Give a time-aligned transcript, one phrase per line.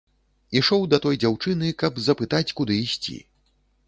[0.59, 3.19] Ішоў да той дзяўчыны, каб запытаць, куды ісці.